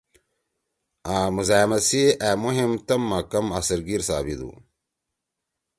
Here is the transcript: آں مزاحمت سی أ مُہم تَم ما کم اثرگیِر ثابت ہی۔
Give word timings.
آں 1.15 1.27
مزاحمت 1.35 1.81
سی 1.89 2.01
أ 2.27 2.29
مُہم 2.41 2.71
تَم 2.87 3.01
ما 3.09 3.19
کم 3.31 3.45
اثرگیِر 3.59 4.01
ثابت 4.09 4.39
ہی۔ 4.45 4.51